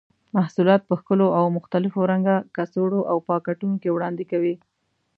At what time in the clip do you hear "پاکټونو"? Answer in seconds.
3.29-3.75